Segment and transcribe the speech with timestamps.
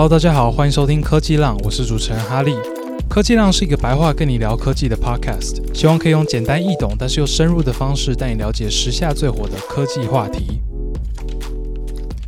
[0.00, 2.54] Hello，大家好，欢迎收听科技浪，我是主持人哈利。
[3.10, 10.60] 科技浪是一个白话跟你聊科技的 Podcast，希望可以用简单易懂但是又深入的方式带你了解时下最火的科技话题。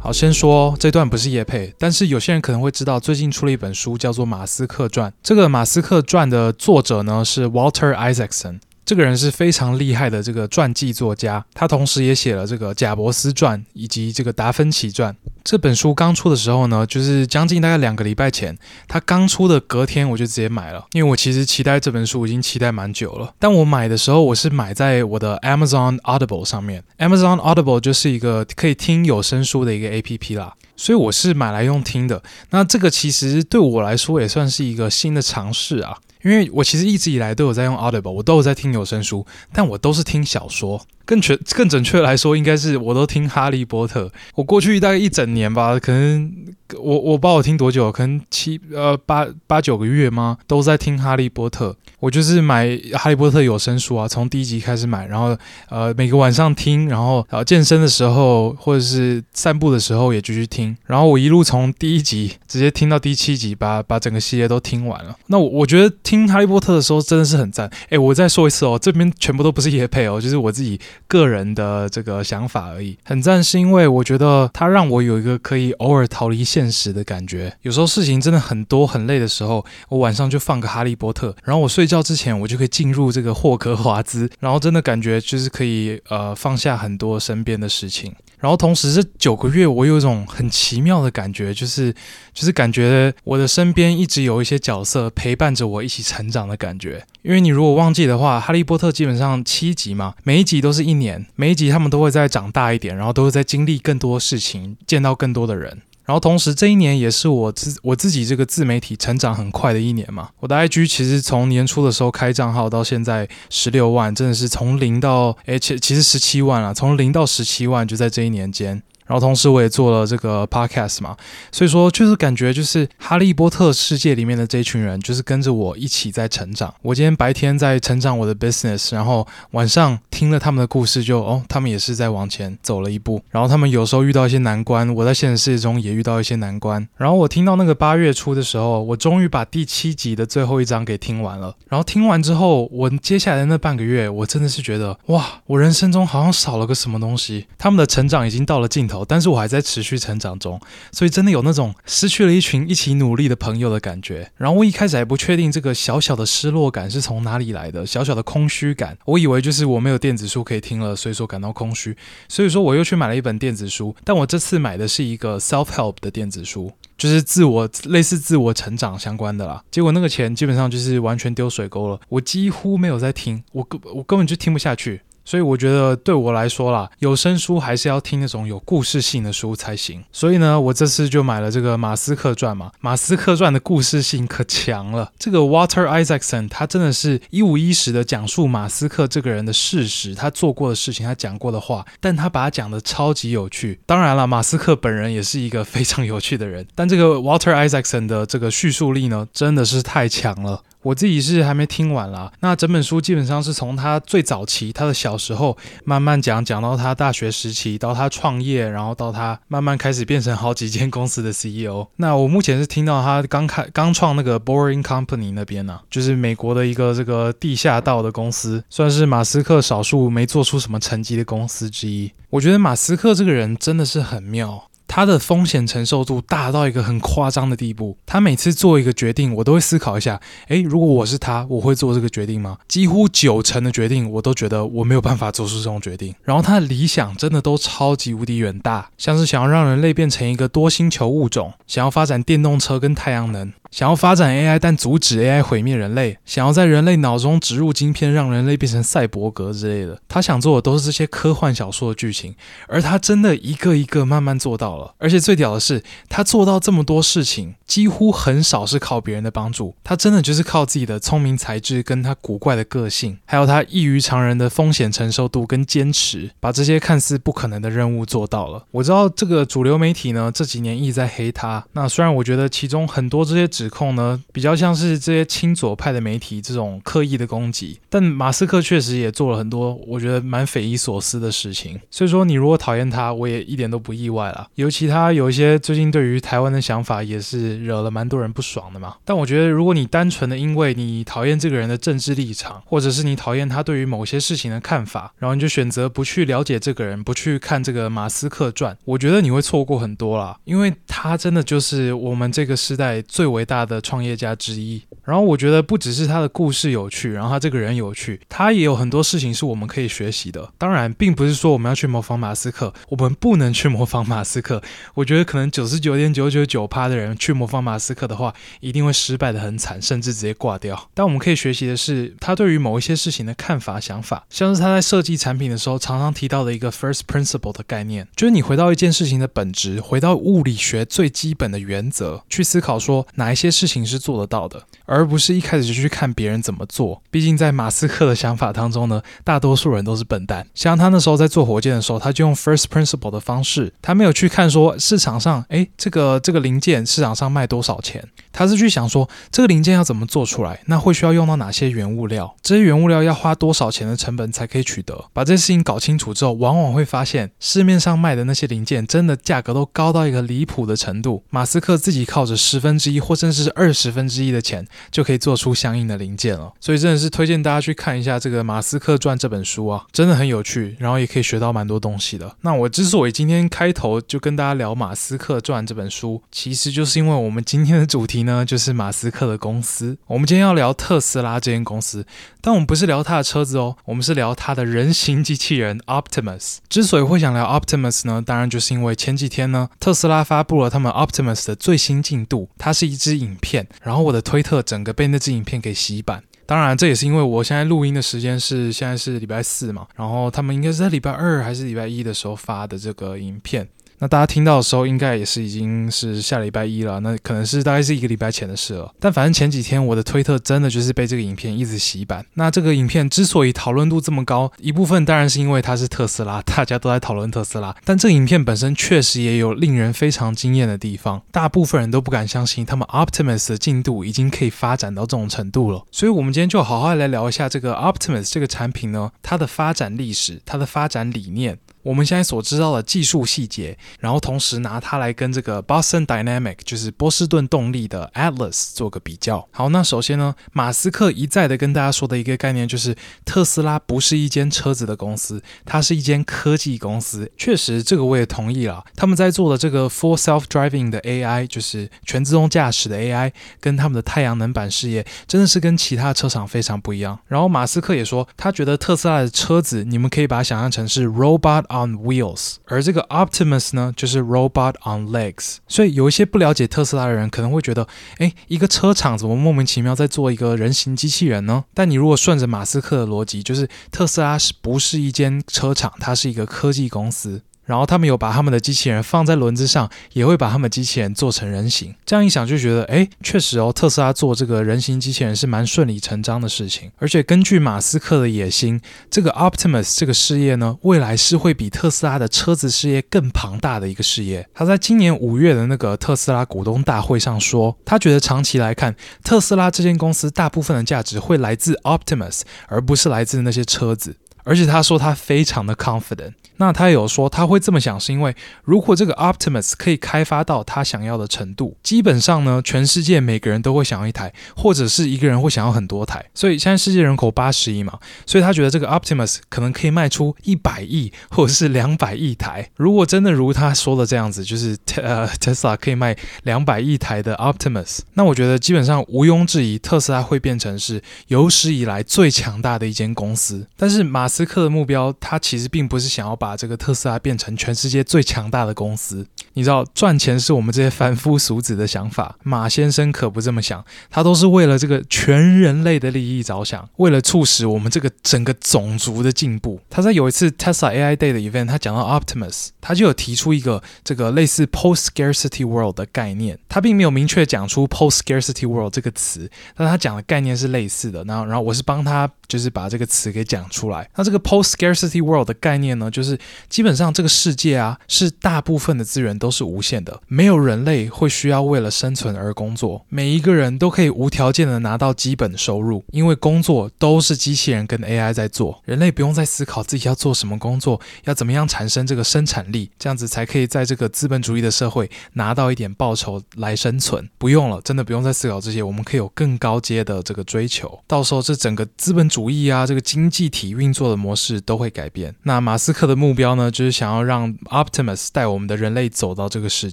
[0.01, 5.09] 好，先说这段不是叶配，但是有些人可能会知道，最近出了一本书，叫做《马斯克传》。
[5.23, 8.59] 这个《马斯克传》的作者呢是 Walter Isaacson。
[8.91, 15.15] 这个人是非常厉害的这个传记作家，他同时也写了这个贾伯斯传以及这个达芬奇传。
[15.45, 18.59] 这本书刚出的时候呢，就是将近大概两个礼拜前，
[18.89, 23.33] 他刚出的隔天我就直接买了，因为我其实期待这本书已经期待蛮久了。
[23.39, 32.21] 但我买的时候，我是买在我的 Amazon Audible 上面，Amazon Audible 就是一个可以听有声书的一个 APP 啦，所以我是买来用听的。
[32.51, 35.97] 那这个其实对我来说也算是一个新的尝试啊。
[36.23, 40.87] 因为我其实一直以来都有在用 Audible，我都有在听有声书，但我都是听小说。
[41.05, 44.07] 更全、更准确来说，应该是我都听《哈利波特》。
[44.37, 46.33] 我过去大概一整年吧，可能
[46.79, 50.39] 我我不知道我听多久，可能七呃八八九个月吗？
[50.47, 51.71] 都在听《哈利波特》。
[52.01, 55.37] 我就是买《哈利波特》有声书啊，从第一集开始买，然后
[55.69, 60.77] 呃每个晚上听，然后呃健身的时候或者是散步的时候也继续听。
[60.87, 65.15] 然后我一路从第一集直接听到第七集，把把整个系列都听完了。
[65.27, 67.71] 那我我觉得听《哈利波特》的时候真的是很赞。
[67.91, 70.81] 诶，我再说一次哦，这边全部都不是业配哦，就是我自己。
[71.07, 77.53] 个人的这个想法而已，很赞，是因为我觉得它让我有一个可以偶尔逃离现实的感觉。
[77.63, 88.15] 有时候事情真的很多很累的时候，我晚上就放个哈利波特，然后我睡觉之前我就可以进入这个霍格华兹，然后真的感觉就是可以呃放下很多身边的事情。
[88.39, 91.93] 然后同时这九个月，我有一种很奇妙的感觉，就是
[92.33, 97.05] 就是感觉我的身边一直有一些角色陪伴着我一起成长的感觉。
[97.21, 105.83] 因为你如果忘记的话，《哈利波特》基本上七集嘛，每一集都是一年，每一集他们都会再长大一点，然后都会再经历更多事情，见到更多的人。
[106.11, 110.31] 然后同时，这一年也是我自我自己这个自媒体成长很快的一年嘛。
[110.41, 118.83] 我的 IG 其实从年初的时候开账号到现在十六万，真的是从零到诶，其其实十七万了，从零到十七万就在这一年间。
[119.11, 121.17] 然后同时我也做了这个 podcast 嘛，
[121.51, 126.73] 所以说就是感觉就是哈利波特世界里面的这群人，就是跟着我一起在成长。
[126.81, 133.21] 我今天白天在成长我的 business，然后晚上听了他们的故事就，就哦，他们也是在往前走了一步。
[133.31, 136.87] 然后他们有时候遇到一些难关，我在现实世界中也遇到一些难关。
[136.97, 141.53] 然后我听到那个八月初的时候，我终于把第七集的最后一章给听完了。
[141.69, 147.47] 然后听完之后，我接下来的那半个月，我真的是觉得哇，我人生中好像少了个什么东西。
[147.59, 149.00] 他们的成长已经到了尽头。
[149.05, 150.61] 但是我还在持续成长中，
[150.93, 154.31] 所以真的有那种失去了一群一起努力的朋友的感觉。
[154.37, 158.97] 然后我一开始还不确定这个小小的失落感是从哪里来的，小小的空虚感。
[159.05, 161.97] 我以为就是我没有电子书可以听了，所以说感到空虚。
[162.29, 169.63] 所以说我又去买了一本电子书，但我这次买的是一个 self help 的电子书，就是自我类似自我成长相关的啦。
[169.71, 175.01] 结果那个钱基本上就是完全丢水沟了，我几乎没有在听，我根我根本就听不下去。
[175.25, 180.03] 所以我觉得对我来说啦，有声书还是要听那种有故事性的书才行。
[180.11, 185.13] 所以呢，我这次就买了这个《马斯克传》嘛，《马斯克传》的故事性可强了。
[185.19, 193.81] 这个 Walter Isaacson 他真的是一五一十的讲述马斯克这个人的事实，他做过的事情，他讲过的话，但他把它讲的超级有趣。
[193.87, 200.63] 当然了，马斯克本人也是一个非常有趣的人，但这个 Walter Isaacson 的这个叙述力呢，真的是太强了。
[200.83, 211.87] 我自己是还没听完啦，那整本书基本上是从他最早期，他的小时候慢慢讲，讲到他大学时期，到他创业，然后到他慢慢开始变成好几间公司的 CEO。
[211.97, 222.11] 那我目前是听到他刚开刚创那个 Boring Company 那边呢、啊，就是美国的一个这个地下道的公司，算是马斯克少数没做出什么成绩的公司之一。
[222.31, 224.70] 我觉得马斯克这个人真的是很妙。
[224.91, 232.59] 他的风险承受度大到一个很夸张的地步，他每次做一个决定，我都会思考一下，诶，如果我是他，我会做这个决定吗？
[232.67, 236.13] 几乎九成的决定，我都觉得我没有办法做出这种决定。
[236.25, 243.53] 然后他的理想真的都超级无敌远大，像是想要让人类变成一个多星球物种，想要发展电动车跟太阳能。
[243.71, 249.97] 想要发展 AI，但阻止 AI 毁灭人类；想要在人类脑中植入晶片，让人类变成赛博格之类的。
[250.09, 252.35] 他想做的都是这些科幻小说的剧情，
[252.67, 254.80] 而他真的一个一个慢慢做到了。
[254.99, 268.65] 而且最屌的是，他做到这么多事情，几乎很少是靠别人的帮助，他真的就是靠自己的聪明才智，跟他古怪的个性，还有他异于常人的风险承受度跟坚持，把这些看似不可能的任务做到了。
[268.71, 271.63] 我知道这个主流媒体呢，这几年一直在黑他。
[271.73, 273.51] 那虽然我觉得其中很多这些。
[273.51, 281.81] 指控呢，比较像是这些亲左派的媒体这种刻意的攻击，但马斯克确实也做了很多我觉得蛮匪夷所思的事情。
[281.91, 284.47] 所以说，你如果讨厌他，我也一点都不意外了。
[284.55, 288.97] 有其他有一些最近对于台湾的想法，也是惹了蛮多人不爽的嘛。
[289.05, 304.83] 但我觉得，如果你单纯的因为你讨厌这个人的政治立场，或者是你讨厌他对于某些事情的看法，然后你就选择不去了解这个人，不去看这个马斯克传，我觉得你会错过很多啦，因为他真的就是我们这个时代最伟大的创业家之一。
[305.11, 310.53] 然后我觉得不只是他的故事有趣，然后他这个人有趣，他也有很多事情是我们可以学习的。
[310.57, 314.63] 当然，并不是说我们要去模仿马斯克，我们不能去模仿马斯克。
[314.95, 320.89] 我觉得可能九十九点九九九趴的人去模仿马斯克的话，一定会失败得很惨，甚至直接挂掉。
[320.95, 334.65] 但我们可以学习的是他对于某一些事情的看法、想法，像是他在设计产品的时候常常提到的一个 first principle 的概念，就是你回到一件事情的本质，回到物理学最基本的原则，去思考说哪一些事情是做得到的。
[334.85, 337.03] 而而不是一开始就去看别人怎么做。
[337.11, 340.47] 毕竟在马斯克的想法当中呢，大多数人都是笨蛋。
[340.55, 355.07] 像他那时候在做火箭的时候，他就用 first principle 的方式，他没有去看说市场上，诶，这个这个零件市场上卖多少钱，他是去想说这个零件要怎么做出来，那会需要用到哪些原物料，这些原物料要花多少钱的成本才可以取得。
[355.13, 361.25] 把这事情搞清楚之后，往往会发现市面上卖的那些零件真的价格都高到一个离谱的程度。
[361.31, 364.67] 马斯克自己靠着十分之一或甚至是二十分之一的钱。
[364.91, 372.37] 就可以做出相应的零件了，所以真的是推荐大家去看一下这个《马斯克传》这本书啊，真的很有趣，然后也可以学到蛮多东西的。
[372.43, 379.97] 那我之所以今天开头就跟大家聊《马斯克传》这本书，其实就是因为我们今天的主题呢，就是马斯克的公司。
[380.09, 382.05] 我们今天要聊特斯拉这间公司，
[382.41, 386.57] 但我们不是聊他的车子哦，我们是聊他的人形机器人 Optimus。
[386.69, 394.81] 之所以会想聊 Optimus 呢，当然就是因为前几天呢，特斯拉发布了他们 Optimus 的最新进度，它是一支影片，然后我的推特整。
[394.83, 403.69] 个被那支影片给洗版，当然这也是因为我现在录音的时间是现在是礼拜四嘛，然后他们应该是在礼拜二还是礼拜一的时候发的这个影片。
[404.01, 408.91] 那大家听到的时候，应该也是已经是下礼拜一了，那可能是大概是一个礼拜前的事了。
[408.99, 412.25] 但反正前几天我的推特真的就是被这个影片一直洗版。
[412.35, 417.77] 那这个影片之所以讨论度这么高，一部分当然是因为它是特斯拉， 大家都在讨论特斯拉。
[417.85, 425.85] 但这个影片本身确实也有令人非常惊艳的地方，大部分人都不敢相信他们 Optimus 的进度已经可以发展到这种程度了。
[425.93, 431.59] 所以，我们今天就好好来聊一下这个 Optimus 这个产品呢，它的发展历史，它的发展理念。
[431.83, 439.49] 我们现在所知道的技术细节，然后同时拿它来跟这个 Boston Dynamic，就是波士顿动力的 Atlas 做个比较。
[439.51, 442.95] 好，那首先呢，马斯克一再的跟大家说的一个概念就是，
[443.25, 447.33] 特斯拉不是一间车子的公司，它是一间科技公司。
[447.39, 448.85] 确实，这个我也同意了。
[448.95, 457.19] 他们在做的这个 Full Self-Driving 的 AI，就是全自动驾驶的 AI，跟他们的太阳能板事业，真的是跟其他车厂非常不一样。
[457.27, 461.70] 然后马斯克也说，他觉得特斯拉的车子，你们可以把它想象成是 Robot。
[461.73, 465.59] On wheels，而这个 Optimus 呢，就是 Robot on legs。
[465.69, 467.87] 所以有一些不了解特斯拉的人可能会觉得，
[468.19, 471.65] 诶，一个车厂怎么莫名其妙在做一个人形机器人呢？
[471.73, 477.43] 但你如果顺着马斯克的逻辑，就是特斯拉是不是一间车厂，它是一个科技公司。
[477.71, 481.95] 然后他们有把他们的机器人放在轮子上，也会把他们机器人做成人形。
[482.05, 486.91] 这样一想就觉得，哎，确实哦，特斯拉做这个人形机器人是蛮顺理成章的事情。
[486.99, 494.49] 而且根据马斯克的野心，这个 Optimus 这个事业呢，未来是会比特斯拉的车子事业更庞大的一个事业。
[494.53, 504.17] 他在今年五月的那个特斯拉股东大会上说，他觉得长期来看，特斯拉这间公司大部分的价值会来自 Optimus，而不是来自那些车子。
[504.45, 506.35] 而且他说他非常的 confident。
[506.57, 516.23] 那他有说他会这么想，是因为如果这个 Optimus 可以开发到他想要的程度，基本上呢，全世界每个人都会想要一台，或者是一个人会想要很多台。
[516.35, 522.69] 所以现在世界人口八十亿嘛，所以他觉得这个 Optimus 可能可以卖出一百亿或者是两百亿台。
[522.77, 533.67] 如果真的如他说的这样子，就是呃 Tesla 可以卖两百亿台的 Optimus，那我觉得基本上毋庸置疑，特斯拉会变成是有史以来最强大的一间公司。
[533.79, 549.81] 但是马斯克的目标，他其实并不是想要把这个特斯拉变成全世界最强大的公司，你知道赚钱是我们这些凡夫俗子的想法，马先生可不这么想，他都是为了这个全人类的利益着想，为了促使我们这个整个种族的进步。
[549.91, 561.25] 他在有一次 Tesla AI Day 的 event，他讲到 Optimus，他就有提出一个这个类似 Post Scarcity World 的概念，他并没有明确讲出 Post Scarcity World 这个词，但他讲的概念是类似的。
[561.25, 564.09] 然后，然后我是帮他就是把这个词给讲出来。
[564.21, 587.27] 那这个 post scarcity world 的概念呢，就是基本上这个世界啊，是大部分的资源都是无限的，没有人类会需要为了生存而工作，每一个人都可以无条件的拿到基本收入，因为工作都是机器人跟 AI 在做，人类不用再思考自己要做什么工作，要怎么样产生这个生产力，这样子才可以在这个资本主义的社会拿到一点报酬来生存。
[587.39, 595.35] 不用了，真的不用再思考这些，我们可以有更高阶的这个追求，到时候这整个资本主义啊，这个经济体运作的模式都会改变。
[595.45, 599.93] 那马斯克的目标呢，就是想要让 Optimus 带我们的人类走到这个世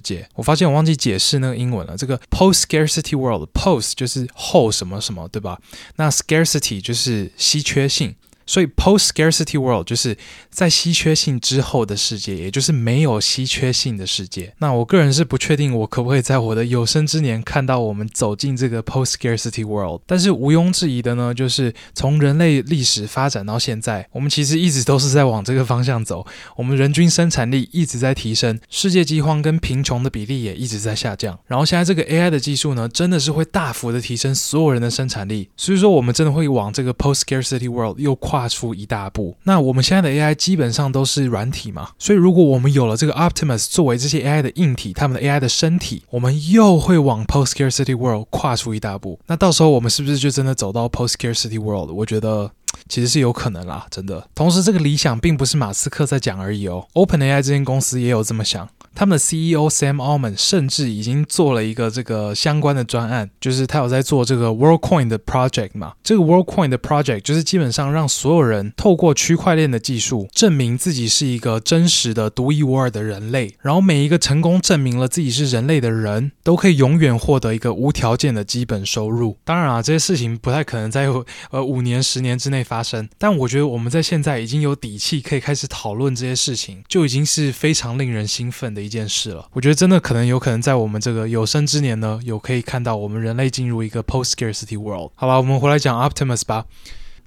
[0.00, 0.28] 界。
[0.34, 5.58] 我发现我忘记解释那个英文了，这个 Post Scarcity World，Post 就是后什么什么，对吧？
[5.96, 8.14] 那 Scarcity 就是稀缺性。
[8.48, 10.16] 所以，post scarcity world 就是
[10.48, 14.54] 在稀缺性之后的世界，也就是没有稀缺性的世界。
[14.56, 20.00] 那我个人是不确定我可不可以在我的有生之年看到我们走进这个 post scarcity world。
[20.06, 26.26] 但是毋庸置疑的呢，就是从人类历史发展到现在，我们其实一直都是在往这个方向走。
[26.56, 31.38] 我们人均生产力一直在提升，世界饥荒跟贫穷的比例也一直在下降。
[31.46, 35.50] 然后现在这个 AI 的技术呢，真的是会大幅的提升所有人的生产力。
[35.54, 38.37] 所以说，我们真的会往这个 post scarcity world 又跨。
[38.38, 39.36] 跨出一大步。
[39.42, 49.18] 那我们现在的 AI 基本上都是软体嘛，所以如果我们有了这个 Optimus 作为这些 AI 的硬体，他们的 AI 的身体，我们又会往 Post Scarcity World 跨出一大步。
[49.26, 51.90] 那到时候我们是不是就真的走到 Post Scarcity World？
[51.90, 52.52] 我觉得
[52.88, 54.28] 其实是有可能啦，真的。
[54.36, 58.68] 同时，这个理想并不是马斯克在讲而已哦，OpenAI 这间公司也有这么想。
[58.98, 65.92] 他们的 CEO Sam Altman 甚至已经做了一个这个相关的专案，就是他有在做这个 WorldCoin 的 project 嘛。
[66.02, 79.36] 这个 WorldCoin 的 project 就是基本上让所有人透过区块链的技术证明自己是一个真实的独一无二的人类，然后每一个成功证明了自己是人类的人都可以永远获得一个无条件的基本收入。
[79.44, 81.06] 当然啊，这些事情不太可能在
[81.52, 95.12] 呃五年、十年之内发生，但我觉得我们在现在已经有底气可以开始讨论这些事情，就已经是非常令人兴奋的一一件事了，我觉得真的可能有可能在我们这个有生之年呢，有可以看到我们人类进入一个 post scarcity world。
[95.14, 96.64] 好吧，我们回来讲 Optimus 吧。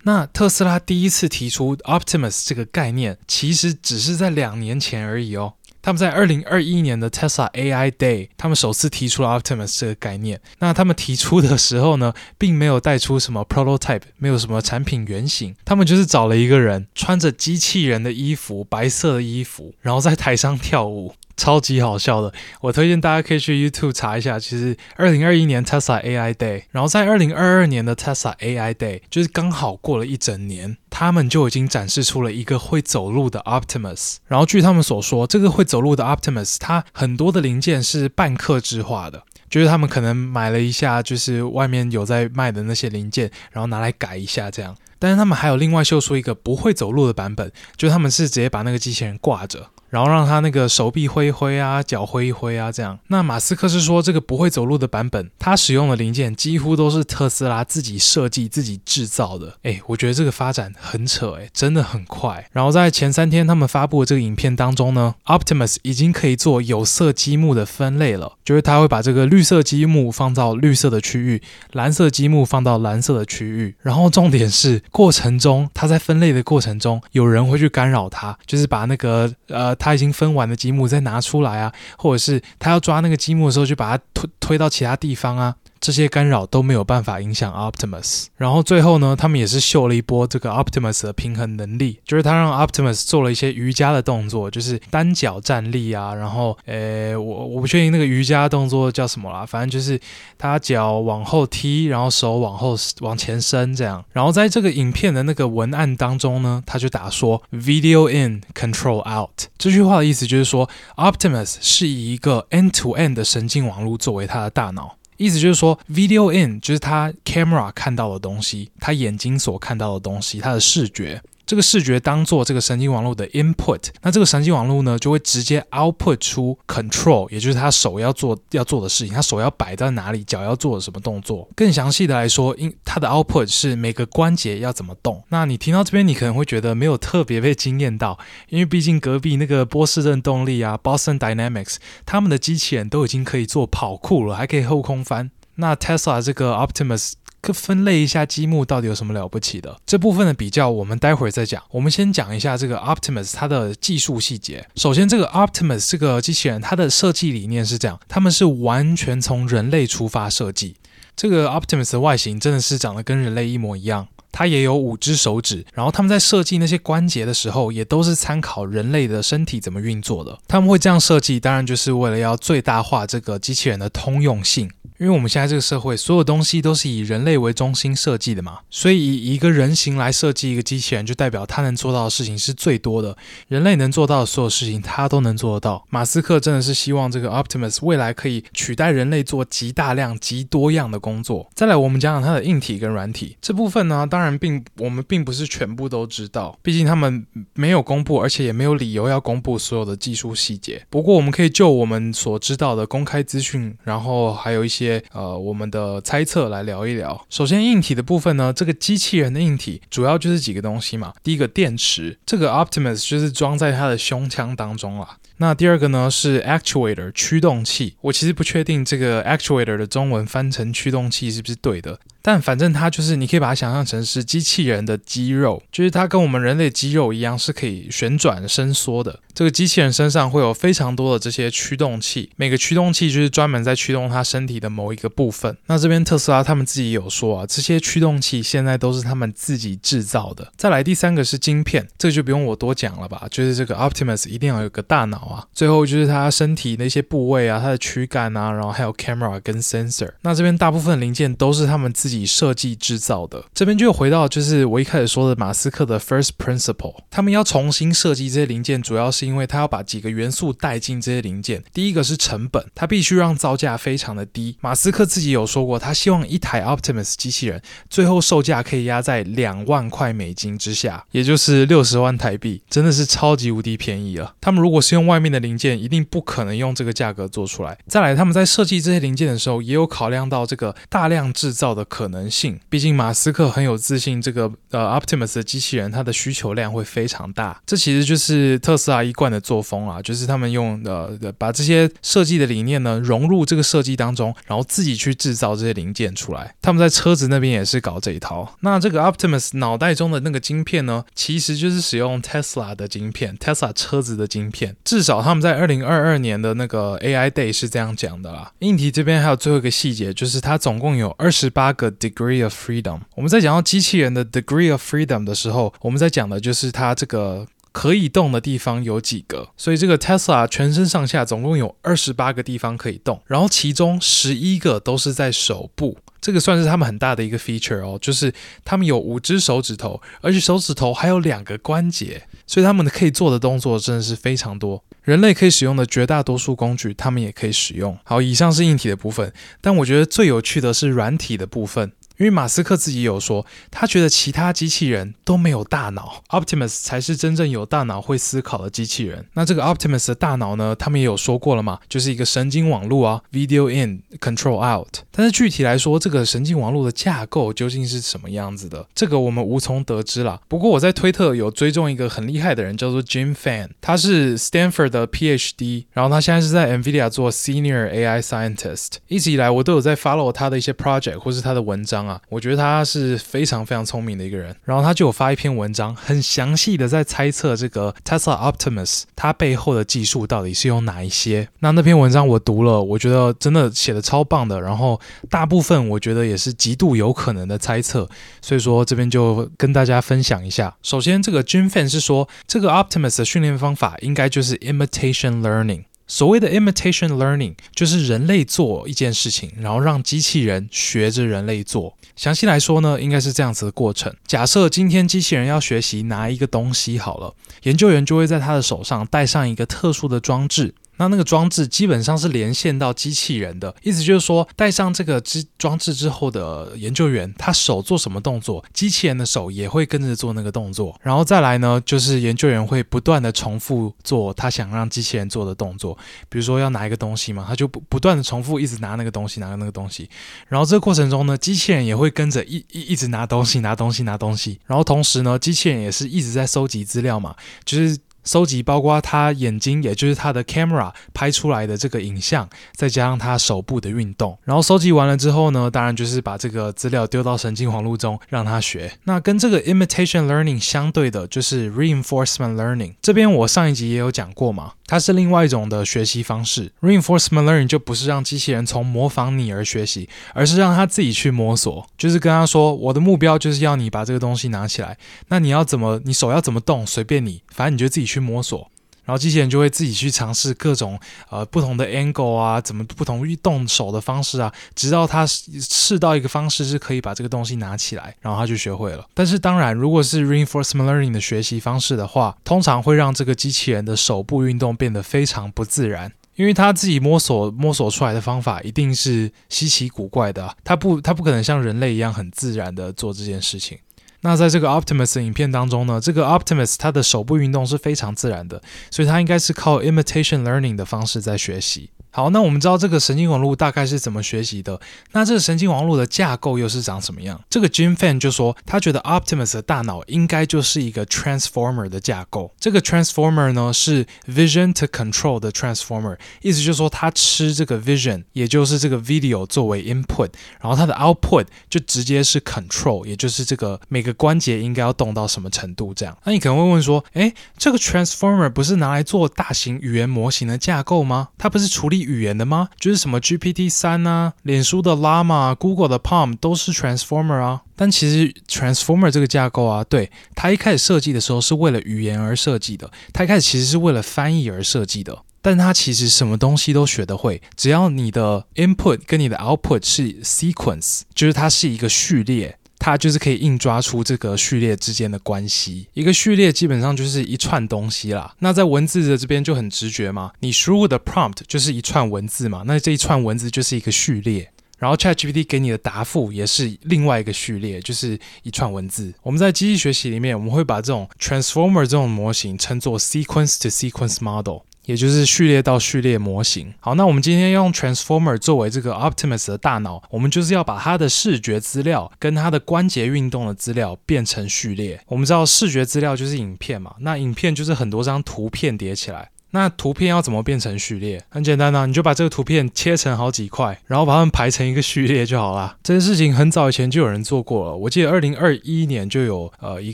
[0.04, 5.54] 那特斯拉第一次提出 Optimus 这个概念，其实只是在两年前而已哦。
[5.84, 10.40] 他们在二零二一年的 Tesla AI Day，他们首次提出了 Optimus 这个概念。
[10.60, 15.56] 那他们提出的时候呢，并没有带出什么 prototype，没有什么产品原型。
[15.66, 21.16] 他们就是找了一个人，穿着机器人的衣服，白色的衣服，然后在台上跳舞。
[21.38, 24.40] 超级好笑的，我推荐大家可以去 YouTube 查一下。
[24.40, 34.18] 其实，二零二一年 Tesla AI Day，然后在二零二二年的 Tesla AI Day，就是刚好过了一整年，他们就已经展示出了一个会走路的 Optimus。
[34.28, 44.76] 然后据他们所说，这个会走路的 Optimus，它很多的零件是半克制化的，就是他们可能买了一下，就是外面有在卖的那些零件，然后拿来改一下这样。
[45.00, 49.70] 但是他们还有另外秀出一个不会走路的版本，就他们是直接把那个机器人挂着。
[49.92, 52.98] 然后让他那个手臂挥一挥啊，脚挥一挥啊，这样。
[53.08, 59.58] 那马斯克是说，这个不会走路的版本，他使用的零件几乎都是特斯拉自己设计、自己制造的。
[59.64, 62.48] 诶，我觉得这个发展很扯，诶，真的很快。
[62.54, 71.44] 然后在前三天他们发布的这个影片当中呢，Optimus 已经可以做有色积木的分类了，就是他会把这个绿色积木放到绿色的区域，
[71.74, 73.76] 蓝色积木放到蓝色的区域。
[73.82, 79.76] 然后重点是过程中，他在分类的过程中，有人会去干扰他，就是把那个呃。
[79.82, 85.56] 他已经分完的积木再拿出来啊，或者是他要抓那个积木的时候，就把它推推到其他地方啊。
[85.82, 100.00] 这些干扰都没有办法影响 Optimus，然后最后呢，他们也是秀了一波这个 Optimus 的平衡能力，就是他让 Optimus 做了一些瑜伽的动作，就是单脚站立啊，然后，诶，我我不确定那个瑜伽动作叫什么啦，反正就是
[100.38, 114.98] 他脚往后踢，然后手往后往前伸这样，然后在这个影片的那个文案当中呢，他就打说 Video in, Control out，这句话的意思就是说 Optimus 是以一个 end-to-end 的神经网络作为他的大脑。
[115.22, 121.22] 意思就是说，video in 就是他 camera 看到的东西，他眼睛所看到的东西，他的视觉。
[121.52, 131.46] 这个视觉当做这个神经网络的 input，那这个神经网络呢，就会直接 output 出 control，也就是他手要做要做的事情，他手要摆在哪里，脚要做的什么动作。
[131.54, 135.22] 更详细的来说，因它的 output 是每个关节要怎么动。
[135.28, 138.18] 那你听到这边，你可能会觉得没有特别被惊艳到，
[138.48, 145.32] 因为毕竟隔壁那个波士顿动力啊，Boston Dynamics，他们的机器人都已经可以做跑酷了，还可以后空翻。
[145.56, 147.12] 那 Tesla 这个 Optimus。
[147.42, 149.80] 可分类一下积木到底有什么了不起的？
[149.86, 151.62] 这部分的比较我们待会儿再讲。
[151.72, 154.68] 我们先讲一下这个 Optimus 它的技术细节。
[154.76, 160.76] 首先，这个 Optimus 这个机器人它的设计理念是这样，他们是完全从人类出发设计。
[161.16, 164.08] 这个 Optimus 的外形真的是长得跟人类一模一样。
[164.34, 170.40] 它也有五只手指，然后他们在设计那些关节的时候，也都是参考人类的身体怎么运作的。
[170.48, 174.72] 他们会这样设计，当然就是为了要最大化这个机器人的通用性。
[175.02, 183.18] 因为我们现在这个社会，所有东西都是以人类为中心设计的嘛，所以以一个人形来设计一个机器人，就代表他能做到的事情是最多的。
[183.48, 185.84] 人类能做到的所有事情，他都能做得到。
[185.90, 191.50] 马斯克真的是希望这个 Optimus 未来可以取代人类做极大量、极多样的工作。
[191.56, 200.86] 再来，我们讲讲它的硬体跟软体这部分呢，当然并我们并不是全部都知道，毕竟他们没有公布，而且也没有理由要公布所有的技术细节。
[200.92, 204.91] 不过，我们可以就我们所知道的公开资讯，然后还有一些。
[205.12, 207.24] 呃，我们的猜测来聊一聊。
[207.30, 211.14] 首先，硬体的部分呢，这个机器人的硬体主要就是几个东西嘛。
[211.22, 215.18] 第一个，电池，这个 Optimus 就是装在它的胸腔当中了。
[215.38, 222.00] 那第二个呢是 Actuator 驱动器，我其实不确定这个 Actuator 的中文翻成驱动器是不是对的。
[222.22, 229.20] 但反正它就是，你可以把它想象成是机器人的肌肉，就是它跟我们人类肌肉一样，是可以旋转伸缩的。
[229.34, 235.58] 这个机器人身上会有非常多的这些驱动器，每个驱动器就是专门在驱动它身体的某一个部分。
[235.68, 240.52] 那这边特斯拉他们自己有说啊，这些驱动器现在都是他们自己制造的。
[240.58, 245.48] 再来第三个是晶片，这个就不用我多讲了吧，就是这个 Optimus 一定要有个大脑啊。
[245.54, 250.12] 最后就是它身体那些部位啊，它的躯干啊，然后还有 camera 跟 sensor。
[250.22, 252.11] 那这边大部分零件都是他们自己。
[252.12, 261.64] 自己设计制造的，这边就回到就是我一开始说的马斯克的 first principle，他们要重新设计这些零件，主要是因为他要把几个元素带进这些零件。
[261.72, 264.58] 第一个是成本，他必须让造价非常的低。
[264.60, 274.36] 马斯克自己有说过，他希望一台 Optimus 机器人最后售价可以压在两万块美金之下，也就是六十万台币，真的是超级无敌便宜了。
[274.42, 277.78] 他们如果是用外面的零件，一定不可能用这个价格做出来。
[277.88, 282.01] 再来，他们在设计这些零件的时候，也有考量到这个大量制造的可。
[282.02, 287.62] 可能性，毕竟马斯克很有自信，这个呃 Optimus 的机器人它的需求量会非常大。
[287.64, 296.56] 这其实就是特斯拉一贯的作风啊，就是他们用呃把这些设计的理念呢融入这个设计当中，然后自己去制造这些零件出来。
[296.60, 298.56] 他们在车子那边也是搞这一套。
[298.62, 304.76] 那这个 Optimus 脑袋中的那个晶片呢，其实就是使用 Tesla 的晶片，Tesla 车子的晶片。
[304.84, 308.54] 至少他们在二零二二年的那个 AI Day 是这样讲的啦。
[308.60, 311.91] 硬体这边还有最后一个细节，就是它总共有二十八个。
[311.92, 313.02] Degree of freedom。
[313.16, 319.50] 我们在讲到机器人的 degree of freedom 的时候，我们在讲的就是它这个可以动的地方有几个。
[319.58, 325.98] 所以这个 Tesla 全身上下总共有二十八个地方可以动，然后其中十一个都是在手部。
[326.22, 328.32] 这个算是他们很大的一个 feature 哦，就是
[328.64, 334.84] 他们有五只手指头，而且手指头还有两个关节，所以他们可以做的动作真的是非常多。
[335.02, 337.98] 人类可以使用的绝大多数工具，他们也可以使用。
[338.04, 341.92] 好，以上是硬体的部分，但我觉得最有趣的是软体的部分。
[342.22, 349.26] 因为马斯克自己有说，他觉得其他机器人都没有大脑，Optimus 才是真正有大脑会思考的机器人。
[349.34, 355.00] 那这个 Optimus 的大脑呢，他们也有说过了嘛，就是一个神经网络啊，Video in, Control out。
[355.10, 360.40] 但是具体来说，这个神经网络的架构究竟是什么样子的，这个我们无从得知啦。
[360.48, 368.98] 不过我在推特有追踪一个很厉害的人，叫做 Jim Fan，他是 Stanford 的 PhD，然后他现在是在 NVIDIA 做 Senior AI Scientist。
[369.08, 372.11] 一直以来我都有在 follow 他的一些 project 或是他的文章。
[372.30, 381.48] 我觉得他是非常非常聪明的一个人，然后他就有发一篇文章，很详细的在猜测这个 Tesla Optimus 它背后的技术到底是有哪一些。
[381.60, 388.10] 那那篇文章我读了，我觉得真的写的超棒的，然后大部分我觉得也是极度有可能的猜测，
[388.42, 390.76] 所以说这边就跟大家分享一下。
[390.82, 395.84] 首先，这个 Jim Fan 是说，这个 Optimus 的训练方法应该就是 imitation learning。
[396.12, 401.98] 所谓的 imitation learning 就是人类做一件事情，然后让机器人学着人类做。
[402.18, 404.14] 详细来说呢，应该是这样子的过程。
[404.28, 410.76] 假设今天机器人要学习拿一个东西好了，研究员就会在他的手上戴上一个特殊的装置。
[411.02, 420.96] 那那个装置基本上是连线到机器人的，意思就是说，戴上这个机装置之后的研究员，他手做什么动作，机器人的手也会跟着做那个动作。
[421.02, 425.98] 然后再来呢，就是研究员会不断的重复做他想让机器人做的动作，
[426.30, 430.08] 比如说要拿一个东西嘛，他就不不断的重复一直拿那个东西，拿那个东西。
[430.50, 434.60] 然后这个过程中呢，机器人也会跟着一一一直拿东西，拿东西，拿东西。
[434.68, 437.36] 然后同时呢，机器人也是一直在收集资料嘛，
[437.66, 437.98] 就是。
[438.24, 448.92] 收集包括他眼睛，也就是他的 camera 拍出来的这个影像，再加上他手部的运动，然后收集完了之后呢，当然就是把这个资料丢到神经网络中让他学。
[449.04, 452.96] 那跟这个 imitation learning 相对的就是 reinforcement learning。
[453.02, 454.74] 这边我上一集也有讲过嘛。
[454.92, 456.70] 它是另外一种的学习方式。
[456.82, 461.88] Reinforcement learning 就不是让机器人从模仿你而学习，而是让它自己去摸索。
[461.98, 464.98] 就是跟他说，我的目标就是要你把这个东西拿起来，
[465.30, 468.70] 那你要怎么，你手要怎么动，随便你，反正你就自己去摸索。
[469.04, 479.06] 然后机器人就会自己去尝试各种呃不同的 angle 啊，怎么不同于动手的方式啊，直到他试到一个方式是可以把这个东西拿起来，然后他就学会了。
[479.14, 493.78] 但是当然，如果是 reinforcement learning 的学习方式的话，通常会让这个机器人的手部运动变得非常不自然，因为他自己摸索摸索出来的方法一定是稀奇古怪的，他不他不可能像人类一样很自然的做这件事情。
[494.22, 501.90] 那在这个 Optimus 影片当中呢，这个 Optimus 它的手部运动是非常自然的，所以它应该是靠 imitation learning 的方式在学习。
[502.12, 504.80] 好，那我们知道这个神经网络大概是怎么学习的。
[505.14, 507.42] 那这个神经网络的架构又是长什么样？
[507.50, 512.54] 这个 Jim Fan 就说，他觉得 Optimus 的大脑应该就是一个 Transformer 的架构。
[512.60, 526.18] 这个 Transformer 呢是 Vision to Control 的 Transformer，意思就是说它吃这个 Vision，也就是这个 Video 作为 Input，然后它的 Output 就直接是 Control，也就是这个每个关节应该要动到什么程度这样。
[526.26, 531.30] 那你可能会问说，诶，这个 Transformer 不是拿来做大型语言模型的架构吗？
[531.38, 532.70] 它不是处理语言的吗？
[532.80, 537.62] 就是什么 GPT 三啊，脸书的 Llama、Google 的 Palm 都是 Transformer 啊。
[537.76, 545.24] 但其实 Transformer 这个架构啊，对，它一开始设计的时候是为了语言而设计的，它一开始其实是为了翻译而设计的。
[545.44, 552.60] 但它其实什么东西都学得会，只要你的 Input 跟你的 Output 是 Sequence，就是它是一个序列。
[552.84, 555.88] 它就是可以硬抓出这个序列之间的关系。
[555.94, 558.34] 一个序列基本上就是一串东西啦。
[558.40, 564.52] 那在文字的这边就很直觉嘛，你输入的 prompt 就是一串文字嘛，那这一串文字就是一个序列。
[564.80, 569.14] 然后 ChatGPT 给你的答复也是另外一个序列，就是一串文字。
[569.22, 574.62] 我们在机器学习里面，我们会把这种 Transformer 这种模型称作 Sequence to Sequence Model。
[574.86, 576.74] 也就是序列到序列模型。
[576.80, 585.02] 好，那我们今天用 Transformer 作为这个 Optimus 的大脑，我们就是要把它的视觉资料跟它的关节运动的资料变成序列。
[585.08, 589.30] 我们知道视觉资料就是影片嘛，那影片就是很多张图片叠起来。
[589.52, 591.24] 那图片要怎么变成序列？
[591.30, 595.78] 很简单呐、你就把这个图片切成好几块，然后把它们排成一个序列就好了。
[595.84, 599.94] 这件事情很早以前就有人做过了，我记得二零二一年就有呃一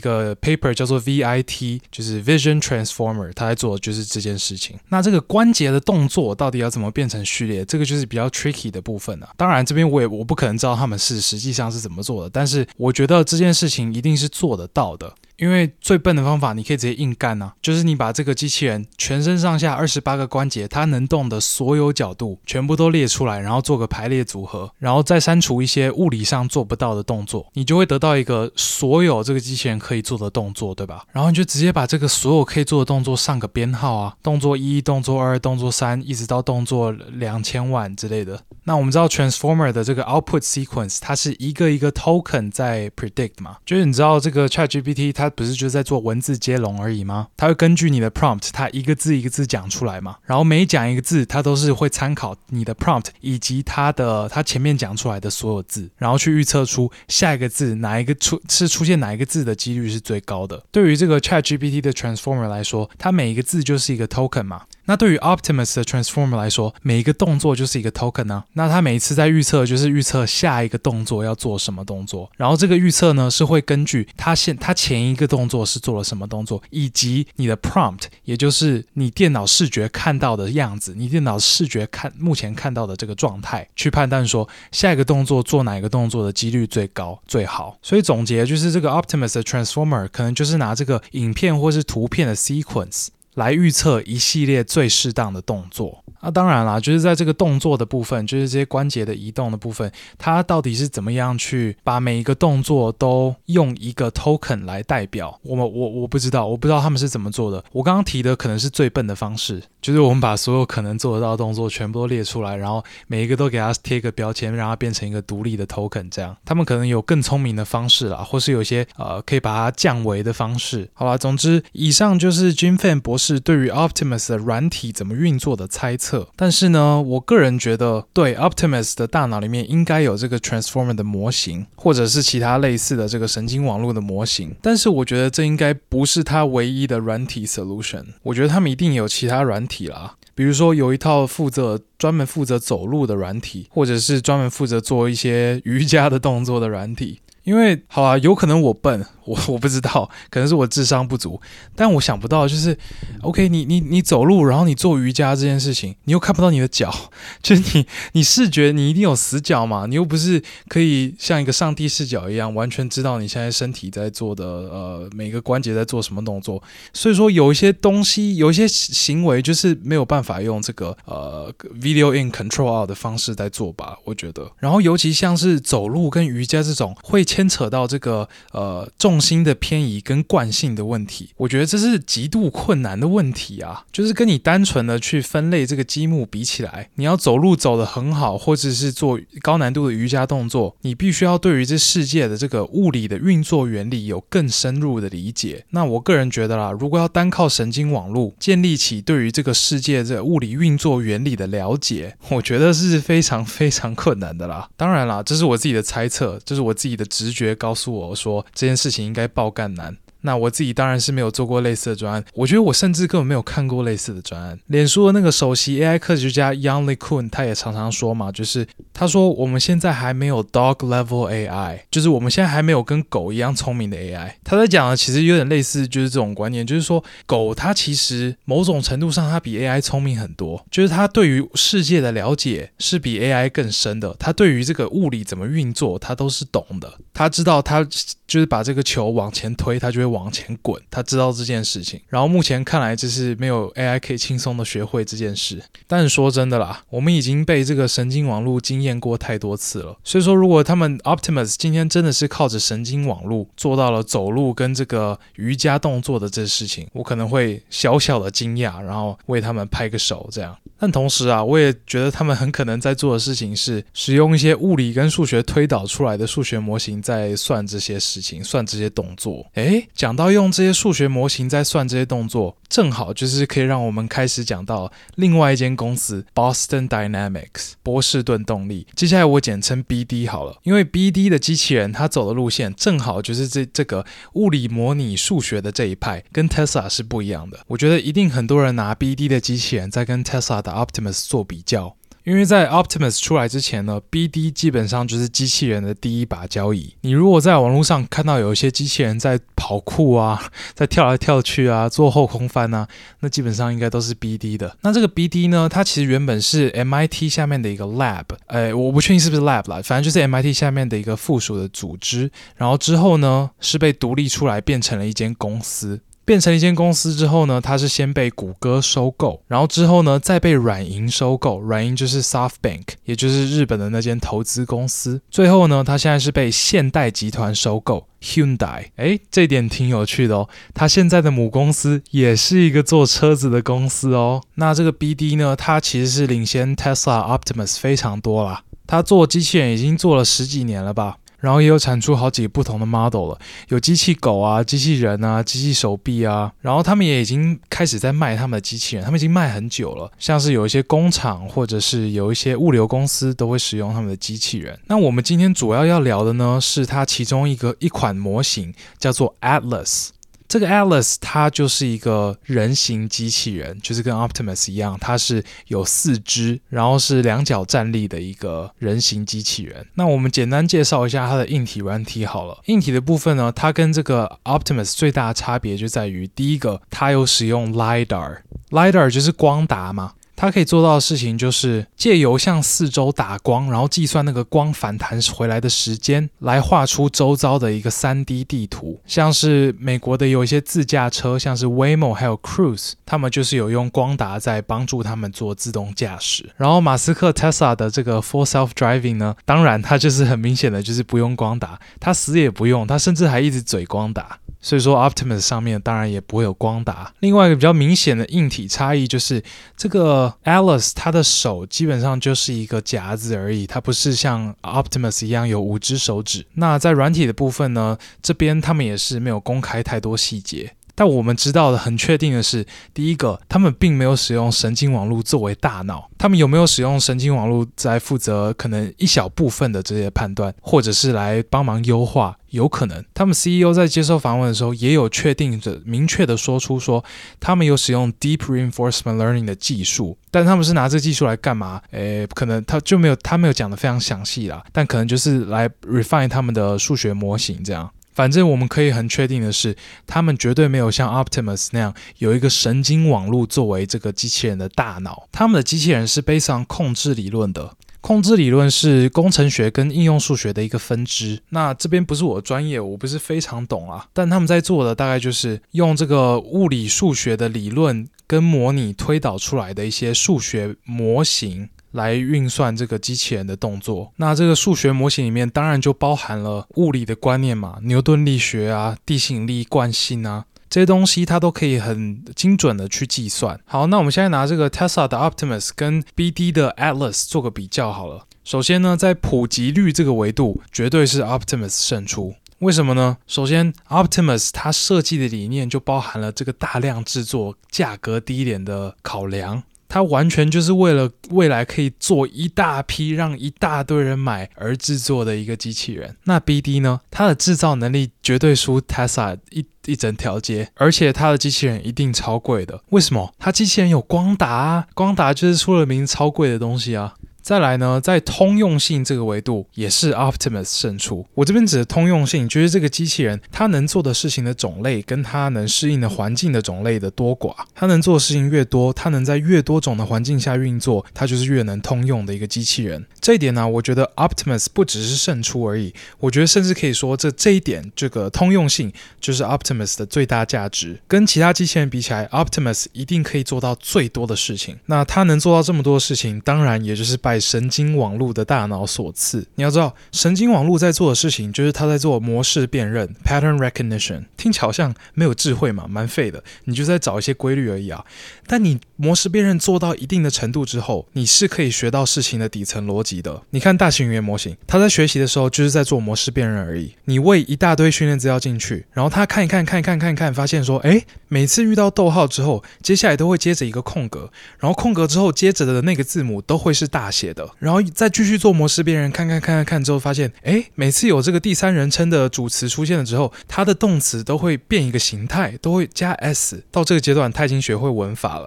[0.00, 4.78] 个 paper 叫做 VIT，就是 Vision Transformer，他在做的就是这件事情。
[4.88, 7.64] 那这个关节的动作到底要怎么变成序列？
[7.64, 9.28] 这个就是比较 tricky 的部分啊。
[9.36, 15.12] 当然这边我也我不可能知道他们是实际上是怎么做的，但是我觉得这件事情一定是做得到的。
[15.38, 31.04] 因为最笨的方法，你可以直接硬干、啊，就是你把这个机器人全身上下二十八个关节，它能动的所有角度全部都列出来，然后做个排列组合，然后再删除一些物理上做不到的动作，你就会得到一个所有这个机器人可以做的动作，对吧？
[31.12, 38.40] 然后你就直接把这个所有可以做的动作上个编号啊，动作一、动作二、动作三，一直到动作两千万之类的。
[38.64, 45.27] 那我们知道 Transformer 的这个 Output Sequence，它是一个一个 Token 在 Predict 嘛，就是你知道这个 ChatGPT 它。
[45.30, 47.28] 不是就是在做文字接龙而已吗？
[47.36, 50.16] 它会根据你的 prompt，它一个字一个字讲出来嘛。
[50.24, 60.62] 然后每讲一个字，它都是会参考你的 prompt 以及它的它前面讲出来的所有字，然后去预测出下一个字哪一个出是出现哪一个字的几率是最高的。
[60.70, 64.62] 对于这个 ChatGPT 的 Transformer 来说，它每一个字就是一个 token 嘛。
[64.88, 68.44] 那对于 Optimus 的 Transformer 来说，每一个动作就是一个 token 呢。
[68.54, 72.30] 那它每一次在预测，就是预测下一个动作要做什么动作。
[72.38, 87.76] 然后这个预测呢，是会根据它现它前一个动作是做了什么动作，以及你的 prompt，也就是你电脑视觉看到的样子，你电脑视觉看目前看到的这个状态，去判断说下一个动作做哪一个动作的几率最高最好。
[87.82, 93.08] 所以总结就是，这个 Optimus 的 Transformer 可能就是拿这个影片或是图片的 sequence。
[93.38, 96.04] 来预测一系列最适当的动作。
[96.20, 105.38] 那当然啦，就是在这个动作的部分，就是这些关节的移动的部分，它到底是怎么样去把每一个动作都用一个 token 来代表？
[105.42, 107.64] 我们我我不知道，我不知道他们是怎么做的。
[107.72, 116.08] 我刚刚提的可能是最笨的方式，就是我们把所有可能做得到的动作全部都列出来，然后每一个都给它贴个标签，让它变成一个独立的 token。
[116.10, 120.88] 这样，他们可能有更聪明的方式啦，或是有些呃可以把它降维的方式。
[120.94, 126.07] 好吧，总之，以上就是 Jim Fan 博士对于 Optimus 的软体怎么运作的猜测。
[126.36, 134.54] 但是呢，我个人觉得，对 Optimus 的大脑里面应该有这个 Transformer 的模型，或者是其他类似的这个神经网络的模型。
[134.62, 138.04] 但是我觉得这应该不是它唯一的软体 solution。
[138.22, 147.20] 我觉得他们一定有其他软体啦，比如说有一套负责专门负责走路的软体，或者是专门负责做一些瑜伽的动作的软体。
[147.44, 149.06] 因为好啊，有可能我笨。
[149.28, 151.38] 我我不知道，可能是我智商不足，
[151.76, 152.76] 但我想不到就是
[153.20, 156.90] ，OK，你你你走路，然后你做瑜伽这件事情，你又看不到你的脚，
[157.42, 166.62] 就是你你视觉你一定有死角嘛，你又不是可以像一个上帝视角一样，完全知道你现在身体在做的呃每个关节在做什么动作，
[166.94, 179.17] 所以说有一些东西，有一些行为就是没有办法用这个呃 video in control out 的方式在做吧，我觉得，然后尤其像是走路跟瑜伽这种会牵扯到这个呃重。
[179.18, 183.84] 重心的偏移跟惯性的问题，我觉得这是极度困难的问题啊！
[183.90, 195.64] 就是跟你单纯的去分类这个积木比起来，你要走路走得很好，或者是做高难度的瑜伽动作，你必须要对于这世界的这个物理的运作原理有更深入的理解。
[195.70, 204.70] 那我个人觉得啦，如果要单靠神经网络建立起对于这个世界这物理运作原理的了解，我觉得是非常非常困难的啦。
[204.76, 209.07] 当然啦，这是我自己的猜测，这是我自己的直觉告诉我说这件事情。
[209.08, 209.96] 应该爆干难。
[210.22, 214.58] 那我自己当然是没有做过类似的专案，我觉得我甚至根本没有看过类似的专案。
[214.66, 224.32] 脸书的那个首席 AI 科学家 Young Lee Kun 他也常常说嘛，就是他说我们现在还没有 dog level AI，就是我们现在还没有跟狗一样聪明的 AI。
[224.42, 237.86] 他在讲的其实有点类似，就是这种观念，就是说狗它其实某种程度上它比 AI 聪明很多，就是它对于世界的了解是比 AI 更深的，它对于这个物理怎么运作它都是懂的，它知道它
[238.28, 240.28] 就是把这个球往前推，它就会往。
[240.30, 241.98] 前滚，他知道这件事情。
[242.06, 245.62] 然后目前看来，就是没有 AI 可以轻松的学会这件事。
[245.86, 249.96] 但是说真的啦，我们已经被这个神经网络惊艳过太多次了。
[250.04, 260.54] 所以说，如果他们 Optimus 今天真的是靠着神经网络做到了走路跟这个瑜伽动作的这事情，我可能会小小的惊讶，然后为他们拍个手这样。
[260.78, 269.46] 但同时啊，我也觉得他们很可能在做的事情是使用一些物理跟数学推导出来的数学模型在算这些事事情，算这些动作。
[269.54, 278.86] 诶，讲到用这些数学模型在算这些动作，正好就是可以让我们开始讲到另外一间公司 Boston Dynamics 波士顿动力。
[278.96, 287.60] 接下来我简称 BD 好了，因为 BD 的机器人它走的路线正好就是这这个物理模拟数学的这一派，跟 Tesla 是不一样的。
[287.66, 290.78] 我觉得一定很多人拿 BD 的机器人在跟 Tesla 的。
[290.78, 291.96] Optimus 做比较，
[292.28, 296.94] 因为在 Optimus 出来之前呢，BD 基本上就是机器人的第一把交椅。
[297.00, 302.86] 你如果在网络上看到有一些机器人在跑酷啊， 在跳来跳去啊，做后空翻啊，
[303.20, 304.76] 那基本上应该都是 BD 的。
[304.82, 312.30] 那这个 BD 呢，它其实原本是 MIT 下面的一个 lab，哎，我不确定是不是 lab 啦，反正就是 MIT 下面的一个附属的组织。
[312.56, 315.98] 然后之后呢，是被独立出来变成了一间公司。
[316.28, 321.58] 变成一间公司之后呢，它是先被谷歌收购，然后之后呢，再被软银收购。
[321.58, 325.22] 软银就是 SoftBank，也就是日本的那间投资公司。
[325.30, 328.88] 最后呢，它现在是被现代集团收购，Hyundai。
[328.96, 330.50] 诶，这点挺有趣的哦。
[330.74, 334.42] 它现在的母公司也是一个做车子的公司哦。
[334.56, 338.64] 那这个 BD 呢，它其实是领先 Tesla Optimus 非常多啦。
[338.86, 341.16] 它做机器人已经做了十几年了吧。
[341.38, 354.78] 然后也有产出好几个不同的 model 了，有机器狗啊、机器人啊、机器手臂啊，然后他们也已经开始在卖他们的机器人，他们已经卖很久了，像是有一些工厂或者是有一些物流公司都会使用他们的机器人。
[354.86, 360.08] 那我们今天主要要聊的呢，是它其中一个一款模型，叫做 Atlas。
[360.48, 369.86] 这个 Alice 它就是一个人形机器人，就是跟 Optimus 一样，它是有四肢，然后是两脚站立的一个人形机器人。
[369.94, 372.58] 那我们简单介绍一下它的硬体软体好了。
[372.64, 380.14] 硬体的部分呢，它跟这个 Optimus 最大的差别就在于，第一个，它有使用 LiDAR，LiDAR 就是光达嘛。
[380.40, 389.00] 它可以做到的事情就是借由向四周打光，然后计算那个光反弹回来的时间，来画出周遭的一个 3D 地图。
[389.04, 396.48] 像是美国的有一些自驾车，像是 Waymo 还有 Cruise，他们就是有用光达在帮助他们做自动驾驶。
[396.56, 404.38] 然后马斯克 Tesla 的这个 Full Self Driving 呢，当然它就是很明显的就是不用光达，它死也不用，它甚至还一直嘴光达。
[404.60, 407.12] 所以说，Optimus 上面当然也不会有光达。
[407.20, 409.42] 另外一个比较明显的硬体差异就是，
[409.76, 416.44] 这个 Alice 它的手基本上就是一个夹子而已，它不是像 Optimus 一样有五只手指。
[416.54, 420.74] 那在软体的部分呢，这边他们也是没有公开太多细节。
[420.94, 426.10] 但我们知道的很确定的是，第一个，他们并没有使用神经网络作为大脑。
[426.18, 432.36] 他们有没有使用神经网络在负责可能一小部分的这些判断，或者是来帮忙优化？
[432.50, 433.04] 有可能。
[433.14, 437.04] 他们 CEO 在接受访问的时候，也有确定的、明确的说出说，
[437.40, 440.16] 他们有使用 Deep Reinforcement Learning 的技术。
[440.30, 441.80] 但他们是拿这技术来干嘛？
[441.90, 444.64] 诶，可能他就没有，他没有讲得非常详细啦。
[444.72, 447.90] 但可能就是来 refine 他们的数学模型这样。
[448.14, 455.28] 反正我们可以很确定的是，他们绝对没有像 Optimus 那样有一个神经网络作为这个机器人的大脑。
[455.30, 457.76] 他们的机器人是基于控制理论的。
[458.00, 461.40] 控制理论是工程学跟应用数学的一个分支。
[461.50, 464.06] 那这边不是我的专业，我不是非常懂啊。
[464.12, 474.12] 但他们在做的大概就是用这个物理数学的理论跟模拟推导出来的一些数学模型来运算这个机器人的动作。
[474.16, 480.44] 那这个数学模型里面当然就包含了物理的观念嘛，牛顿力学啊，地心引力惯性啊。
[480.70, 483.58] 这些东西它都可以很精准的去计算。
[483.64, 488.26] 好，那我们现在拿这个 Tesla 的 Optimus 跟 BD 的 Atlas 做个比较好了。
[488.44, 492.34] 首先呢，在普及率这个维度，绝对是 Optimus 胜出。
[492.60, 493.18] 为什么呢？
[493.26, 499.62] 首先，Optimus 它设计的理念就包含了这个大量制作、价格低廉的考量。
[499.88, 506.16] 它完全就是为了未来可以做一大批让一大堆人买而制作的一个机器人。
[506.24, 507.00] 那 BD 呢？
[507.10, 512.82] 它的制造能力绝对输 Tesla 一一整条街，而且它的机器人一定超贵的。
[512.90, 513.32] 为什么？
[513.38, 517.14] 它机器人有光达啊，光达就是出了名超贵的东西啊。
[517.48, 521.24] 再来呢，在通用性这个维度也是 Optimus 胜出。
[521.32, 527.54] 我这边指的通用性，就是这个机器人它能做的事情的种类，跟它能适应的环境的种类的多寡。
[527.74, 533.02] 它能做的事情越多，它能在越多种的环境下运作，它就是越能通用的一个机器人。
[533.18, 541.00] 这一点呢，我觉得 Optimus 不只是胜出而已，我觉得甚至可以说这这一点这个通用性就是 Optimus 的最大价值。
[541.08, 544.76] 跟其他机器人比起来，Optimus 一定可以做到最多的事情。
[544.84, 549.46] 那它能做到这么多事情，当然也就是拜神经网络的大脑所赐。
[549.54, 554.24] 你要知道，神经网络在做的事情，就是它在做模式辨认 （pattern recognition）。
[554.36, 556.42] 听起来好像没有智慧嘛，蛮废的。
[556.64, 558.04] 你就在找一些规律而已啊。
[558.48, 563.42] 但你模式辨认做到一定的程度之后，你是可以学到事情的底层逻辑的。
[563.50, 566.94] 你看大型语言模型，它在学习的时候就是在做模式辨认而已。
[567.04, 577.46] 你喂一大堆训练资料进去，然后它看一看，看一看，看一看，发现说，诶，每次遇到逗号之后，接下来都会接着一个空格，然后空格之后接着的那个字母都会是大写的。
[577.58, 586.64] 然后再继续做模式辨认，看看看看看之后，发现，诶，每次有这个第三人称的主词出现了之后，它的动词都会变一个形态，都会加 s。
[586.70, 588.37] 到这个阶段，他已经学会文法。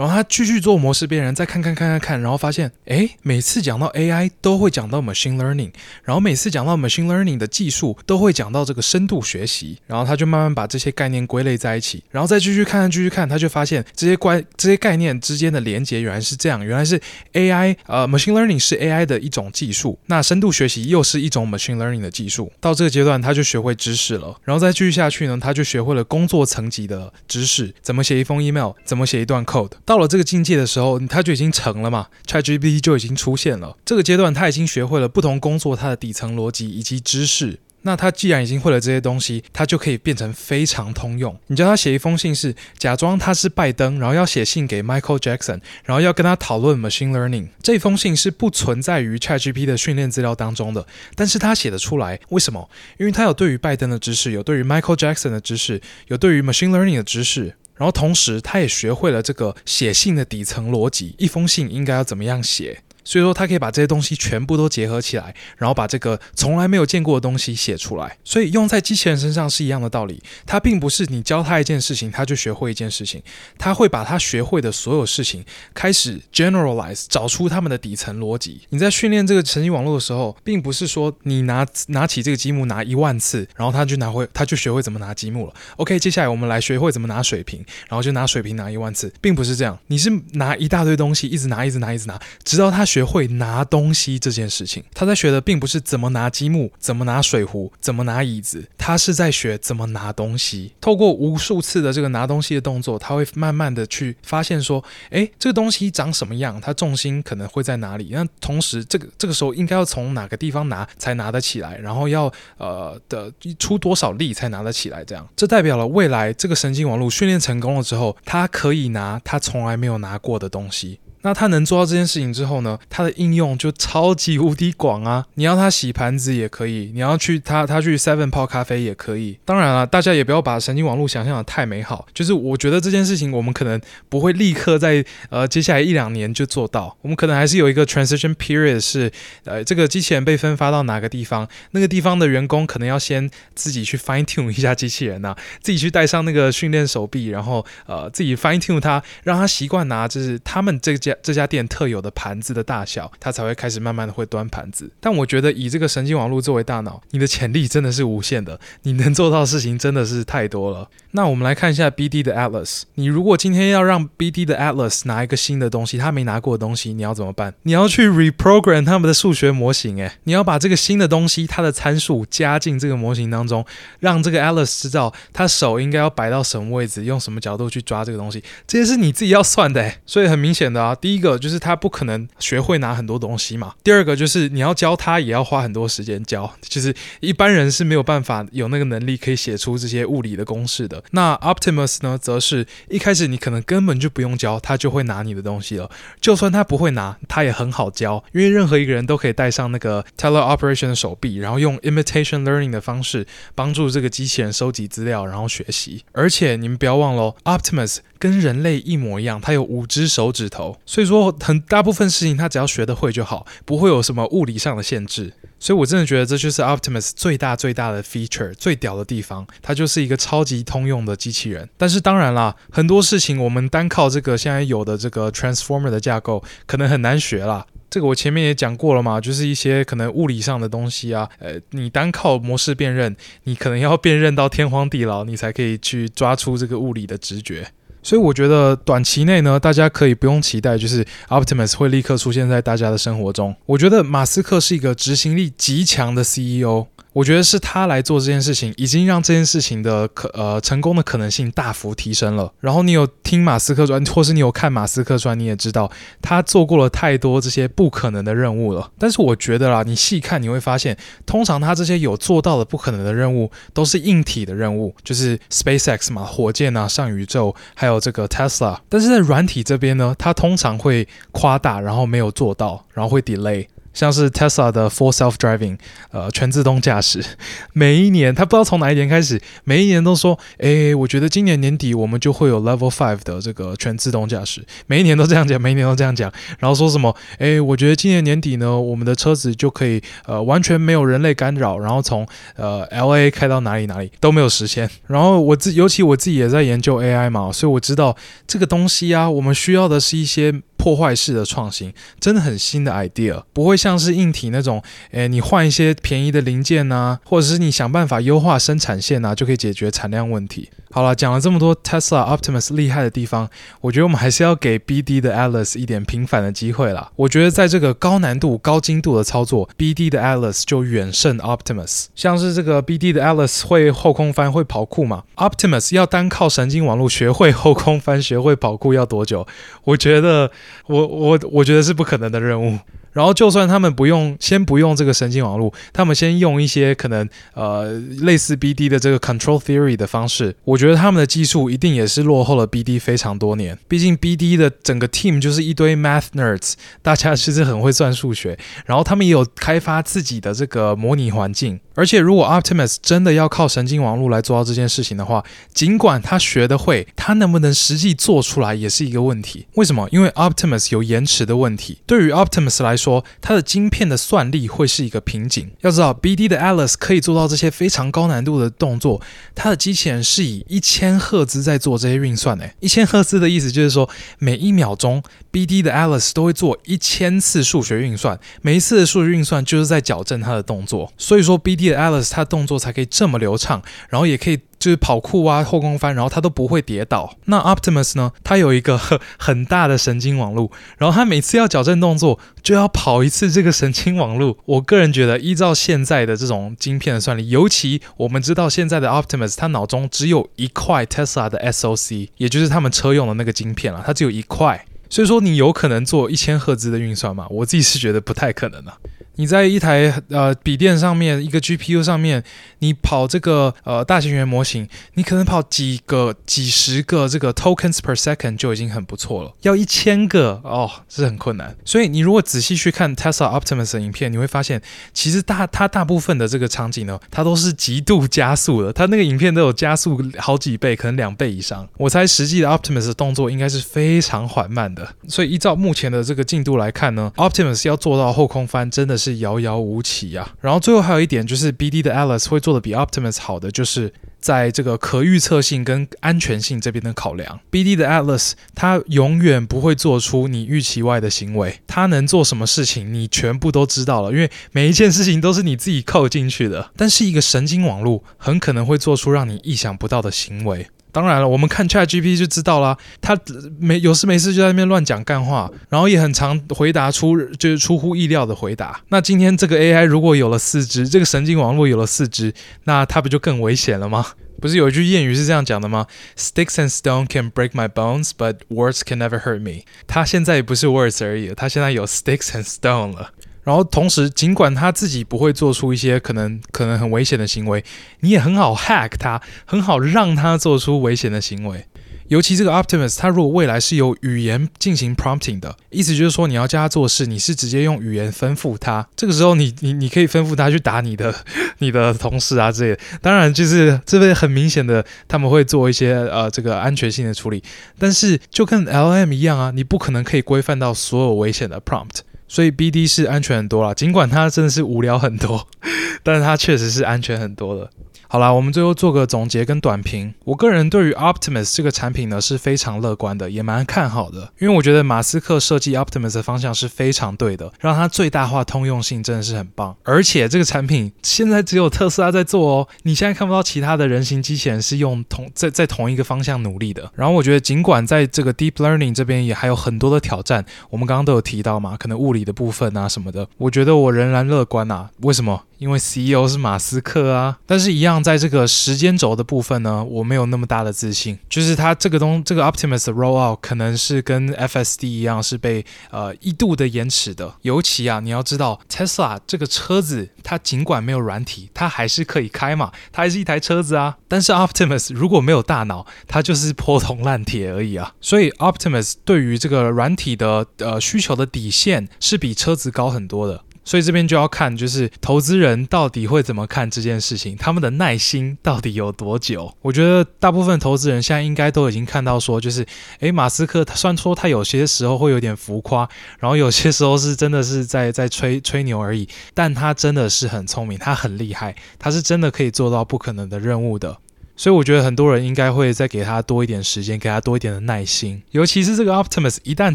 [0.00, 5.70] 然后他继续做模式辨认，再看看看看看，然后发现，诶，每次讲到 AI 都会讲到 machine learning，
[6.02, 16.98] 然后每次讲到 machine learning 的技术都会讲到这个深度学习，然后他就慢慢把这些概念归类在一起，然后再继续看，继续看，他就发现这些关这些概念之间的连接原来是这样，原来是
[17.34, 22.50] AI，呃，machine learning 是 AI 的一种技术，那深度学习又是一种 machine learning 的技术。
[22.58, 29.72] 到这个阶段，他就学会知识了，然后再继续下去呢，他就学会了工作层级的知识，怎么写一封 email，怎么写一段 code。
[29.90, 33.76] 到了这个境界的时候，他就已经成了嘛，ChatGPT 就已经出现了。
[33.84, 37.58] 这个阶段，他已经学会了不同工作它的底层逻辑以及知识。
[37.82, 41.36] 那他既然已经会了这些东西，他就可以变成非常通用。
[41.48, 47.48] 你叫他写一封信是假装他是拜登，然后要写信给 Michael Jackson，然后要跟他讨论 machine learning。
[47.60, 52.70] 这封信是不存在于 ChatGPT 的训练资料当中的，但是他写得出来，为什么？
[52.98, 57.56] 因为他有对于拜登的知识，有对于 Michael Jackson 的知识，有对于 machine learning 的知识。
[57.80, 62.82] 然后同时，他也学会了这个写信的底层逻辑，一封信应该要怎么样写。
[63.04, 68.18] 所以说，他可以把这些东西全部都结合起来，然后把这个从来没有见过的东西写出来。
[68.24, 70.22] 所以用在机器人身上是一样的道理。
[70.46, 73.22] 它并不是你教他一件事情，他就学会一件事情。
[73.58, 78.60] 他会把他学会的所有事情开始 generalize，找出他们的底层逻辑。
[78.68, 85.54] 你在训练这个神经网络的时候，并不是说你拿拿起这个积木拿一万次，然后他就拿会他就学会怎么拿积木了。
[85.76, 89.78] OK，接下来我们来学会怎么拿水瓶，然后就拿水瓶拿一万次，并不是这样。
[89.86, 92.84] 你是拿一大堆东西，一直拿，一直拿，一直拿，直到他。
[92.90, 100.72] 学会拿东西这件事情，他在学的并不是怎么拿积木、怎么拿水壶、怎么拿椅子，他是在学怎么拿东西。
[100.80, 106.60] 透过无数次的这个拿东西的动作，他会慢慢的去发现说，诶，这个东西长什么样？
[106.60, 108.08] 它重心可能会在哪里？
[108.10, 111.78] 那同时，这个这个时候应该要从哪个地方拿才拿得起来？
[111.78, 115.04] 然后要呃的出多少力才拿得起来？
[115.04, 120.98] 这样，这代表了未来这个神经网络训练成功了之后，它可以拿它从来没有拿过的东西。
[121.22, 125.26] 那他能做到这件事情之后呢，他的应用就超级无敌广啊！
[125.34, 129.38] 你要他洗盘子也可以，你要去他他去 Seven 泡咖啡也可以。
[129.44, 132.06] 当然了，大家也不要把神经网络想象的太美好。
[132.14, 133.78] 就是我觉得这件事情我们可能
[134.08, 139.12] 不会立刻在呃接下来一两年就做到，我们可能还是有一个 transition period，是
[139.44, 151.09] 呃这个机器人被分发到哪个地方，那个地方的员工可能要先自己去 fine tune 一下机器人呐、啊，自己去带上那个训练手臂，然后呃自己 fine tune 它，让它习惯拿，就是他们这个。
[151.22, 154.90] 这家店特有的盘子的大小，它才会开始慢慢的会端盘子。
[155.00, 160.88] 但我觉得以这个神经网络作为大脑，你的潜力真的是无限的，你能做到的事情真的是太多了。
[161.12, 167.52] 那我们来看一下 BD 的 Atlas，你如果今天要让 BD 的 Atlas 拿一个新的东西，他没拿过的东西，你要怎么办？
[167.62, 173.66] 你要去 reprogram 他们的数学模型，诶，你要把这个新的东西它的参数加进这个模型当中，
[173.98, 179.98] 让这个 Atlas 知道他手应该要摆到什么位置，用什么角度去抓这个东西，这些是你自己要算的诶。
[180.06, 191.02] 所以很明显的啊，第一个就是他不可能学会拿很多东西嘛，第二个就是你要教他也要花很多时间教，就是一般人是没有办法有那个能力可以写出这些物理的公式的。
[191.12, 195.90] 那 Optimus 呢，则是一开始你可能根本就不用教，他就会拿你的东西了。
[196.20, 206.04] 就算他不会拿，他也很好教，因为任何一个人都可以带上那个 Teleoperation 的手臂，然后用 Imitation Learning 的方式帮助这个机器人收集资料，然后学习。
[206.12, 215.32] 而且你们不要忘了，Optimus 跟人类一模一样，它有五只手指头，所以说很大部分事情他只要学得会就好，不会有什么物理上的限制。
[215.60, 219.46] 所以，我真的觉得这就是 Optimus 最大最大的 feature，最屌的地方。
[219.62, 221.68] 它就是一个超级通用的机器人。
[221.76, 227.64] 但是，当然啦，很多事情我们单靠这个现在有的这个 Transformer 的架构，可能很难学啦。
[227.88, 233.14] 这个我前面也讲过了嘛，就是一些可能物理上的东西啊，呃，你单靠模式辨认，
[233.44, 237.70] 你可能要辨认到天荒地老，你才可以去抓出这个物理的直觉。
[238.02, 243.54] 所以我觉得短期内呢，大家可以不用期待，就是 Optimus 会立刻出现在大家的生活中。
[243.66, 246.86] 我觉得马斯克是一个执行力极强的 CEO。
[247.12, 252.52] 我觉得是他来做这件事情，已经让这件事情的可呃成功的可能性大幅提升了。
[252.60, 255.90] 然后你有听马斯克传， 或是你有看马斯克传，你也知道
[256.22, 258.90] 他做过了太多这些不可能的任务了。
[258.96, 260.96] 但是我觉得啦，你细看你会发现，
[261.26, 268.78] 通常他这些有做到的不可能的任务，都是硬体的任务，就是 SpaceX 嘛，火箭啊，上宇宙，还有这个 Tesla。
[268.88, 273.66] 但是在软体这边呢，他通常会夸大，然后没有做到，然后会 delay。
[273.92, 275.78] 像是 Tesla 的 Full Self Driving，
[276.10, 277.24] 呃，全自动驾驶，
[277.72, 292.26] 每一年他不知道从哪一年开始，每一年都说，诶，我觉得今年年底我们就会有 Level Five 的这个全自动驾驶，每一年都这样讲，每一年都这样讲，然后说什么，诶，我觉得今年年底呢，我们的车子就可以呃完全没有人类干扰，然后从
[292.56, 294.88] 呃 LA 开到哪里哪里都没有实现。
[295.08, 298.16] 然后我自尤其我自己也在研究 AI 嘛，所以我知道
[298.46, 300.62] 这个东西啊，我们需要的是一些。
[300.80, 310.70] 破坏式的创新，真的很新的 idea，不会像是硬体那种，诶，你换一些便宜的零件、啊，或者是你想办法优化生产线、啊，就可以解决产量问题。
[310.90, 313.48] 好了，讲了这么多 Tesla Optimus 厉害的地方，
[313.82, 317.12] 我觉得我们还是要给 BD 的 Atlas 一点平反的机会啦。
[317.14, 322.06] 我觉得在这个高难度、高精度的操作，BD 的 Atlas 就远胜 Optimus。
[322.16, 329.46] 像是这个 BD 的 Atlas 会后空翻、会跑酷嘛？Optimus 要单靠神经网络学会后空翻、学会跑酷要多久？
[329.84, 330.50] 我觉得，
[330.86, 332.78] 我我我觉得是不可能的任务。
[333.12, 337.90] 然后，就算他们不用，先不用这个神经网络，他们先用一些可能呃
[338.20, 343.76] 类似 BD 的这个 control theory 的方式，我觉得他们的技术一定也是落后了 BD 非常多年。
[343.88, 348.56] 毕竟 BD 的整个 team 就是一堆 math nerds，大家其实很会算数学，
[348.86, 351.80] 然后他们也有开发自己的这个模拟环境。
[352.00, 355.44] 而且，如果 Optimus 真的要靠神经网络来做到这件事情的话，
[355.74, 359.66] 尽管他学得会，他能不能实际做出来也是一个问题。
[359.74, 360.08] 为什么？
[360.10, 361.98] 因为 Optimus 有延迟的问题。
[362.06, 365.70] 对于 Optimus 来说，它的晶片的算力会是一个瓶颈。
[365.82, 369.20] 要知道，BD 的 Alice 可以做到这些非常高难度的动作，
[369.54, 372.56] 它的机器人是以一千赫兹在做这些运算。
[372.60, 375.22] 诶，一千赫兹的意思就是说，每一秒钟
[375.52, 381.12] BD 的 Alice 都会做一千次数学运算，每一次的数学运算就是在矫正它的动作。
[381.18, 387.36] 所以说，BD Alice，它动作才可以这么流畅，然后也可以就是跑酷啊、后空翻，然后它都不会跌倒。
[387.46, 388.32] 那 Optimus 呢？
[388.42, 388.98] 它有一个
[389.38, 394.56] 很大的神经网络，然后他每次要矫正动作就要跑一次这个神经网络。
[394.64, 407.46] 我个人觉得，依照现在的这种晶片的算力，尤其我们知道现在的 Optimus 他脑中只有一块 Tesla 的 SoC，也就是他们车用的那个晶片了，它只有一块，所以说你有可能做一千赫兹的运算吗？
[407.50, 408.92] 我自己是觉得不太可能的。
[409.40, 412.44] 你在一台呃笔电上面，一个 GPU 上面，
[412.80, 419.54] 你跑这个呃大型语言模型，你可能跑几个、几十个这个 tokens per second 就已经很不错了。
[419.62, 421.74] 要一千个哦，是很困难。
[421.86, 424.82] 所以你如果仔细去看 Tesla Optimus 的影片，你会发现，
[425.14, 428.92] 其实大它大部分的这个场景呢，它都是极度加速的。
[428.92, 431.88] 它那个影片都有加速好几倍，可能两倍以上。
[431.96, 435.14] 我猜实际的 Optimus 的动作应该是非常缓慢的。
[435.26, 439.29] 所以依照目前的这个进度来看呢，Optimus 要做到后空翻，真的是。
[439.30, 440.54] 是遥遥无期啊。
[440.60, 447.60] 然后最后还有一点就是 BD 的 Atlas 会做的比 Optimus 好的，就是在这个可预测性跟安全性这边的考量。
[447.70, 456.90] BD 的 Atlas 它永远不会做出你预期外的行为，它能做什么事情你全部都知道了，因为每一件事情都是你自己扣进去的。
[456.96, 460.88] 但是一个神经网络很可能会做出让你意想不到的行为。
[461.12, 463.38] 当然了，我们看 ChatGPT 就知道啦，他
[463.78, 469.00] 没有事没事就在那边乱讲干话，然后也很常回答出就是出乎意料的回答。
[469.08, 472.52] 那今天这个 AI 如果有了四肢，这个神经网络有了四肢，
[472.84, 474.26] 那它不就更危险了吗？
[474.60, 476.06] 不是有一句谚语是这样讲的吗
[476.36, 479.84] ？Sticks and stone can break my bones, but words can never hurt me。
[480.06, 483.30] 它现在也不是 words 而已，它现在有 sticks and stone 了。
[483.62, 487.84] 然后同时，尽管他自己不会做出一些可能可能很危险的行为，
[488.20, 491.84] 你也很好 hack 他，很好让他做出危险的行为。
[492.28, 499.04] 尤其这个 Optimus，他如果未来是由语言进行 prompting 的，意思就是说你要叫他做事，你是直接用语言吩咐他。
[499.16, 501.34] 这个时候你，你你你可以吩咐他去打你的
[501.78, 503.00] 你的同事啊之类的。
[503.20, 507.60] 当然，就是这边很明显的他们会做一些呃这个安全性的处理，
[507.98, 512.20] 但是就跟 LM 一样啊，你不可能可以规范到所有危险的 prompt。
[512.52, 515.68] 所以 BD 是安全很多啦，尽管它真的是无聊很多，
[516.24, 517.88] 但是它确实是安全很多的。
[518.32, 520.32] 好啦，我们最后做个总结跟短评。
[520.44, 524.52] 我个人对于 Optimus 这个产品呢是非常乐观的，也蛮看好的。
[524.60, 529.96] 因为我觉得马斯克设计 Optimus 的方向是非常对的，让它最大化通用性真的是很棒。
[530.04, 537.10] 而且这个产品现在只有特斯拉在做哦，你现在看不到其他的人形机器人是用同在在同一个方向努力的。
[537.16, 545.10] 然后我觉得尽管在这个 Deep Learning 这边也还有很多的挑战，我们刚刚都有提到嘛，可能物理的部分啊什么的，我觉得我仍然乐观啊。
[545.22, 545.64] 为什么？
[545.80, 551.38] 因为 CEO 是马斯克啊，但是一样在这个时间轴的部分呢，我没有那么大的自信。
[551.48, 557.54] 就是它这个东这个 Optimus 的 rollout 可能是跟 FSD 一样，是被呃一度的延迟的。
[557.62, 564.18] 尤其啊，你要知道 Tesla 这个车子，它尽管没有软体，它还是可以开嘛，它还是一台车子啊。
[564.28, 568.12] 但是 Optimus 如果没有大脑，它就是破铜烂铁而已啊。
[568.20, 573.64] 所以 Optimus 对于这个软体的呃需求的底线是比车子高很多的。
[573.84, 579.74] 所以这边就要看，就是投资人到底会怎么看这件事情，他们的耐心到底有多久？
[579.82, 582.86] 我觉得大部分投资人现在应该都已经看到说，就是，
[583.20, 586.08] 诶，马斯克他虽然说他有些时候会有点浮夸，
[586.38, 594.18] 然后有些时候是真的是在在吹吹牛而已，但他真的是很聪明，他很厉害，他是真的可以做到不可能的任务的。
[594.60, 598.42] 所以我觉得很多人应该会再给他多一点时间，给他多一点的耐心。
[598.50, 599.94] 尤其是这个 Optimus 一旦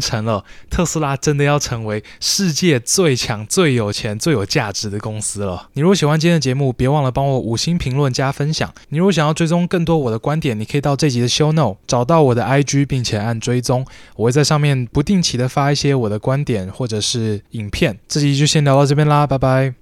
[0.00, 5.68] 成了，特斯拉真的要成为世界最强、最有钱、最有价值的公司了。
[5.74, 8.74] 你如果喜欢今天的节目，别忘了帮我五星评论加分享。
[8.88, 13.86] 你如果想要追踪更多我的观点，你可以到这集的 Show Note 找到我的 IG，并且按追踪。
[14.16, 17.96] 我会在上面不定期的发一些我的观点或者是影片。
[18.08, 19.76] 这集就先聊到这边啦，拜拜。